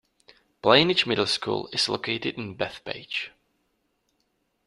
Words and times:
Plainedge 0.63 1.05
Middle 1.05 1.27
School 1.27 1.69
is 1.71 1.87
located 1.87 2.33
in 2.35 2.57
Bethpage. 2.57 3.29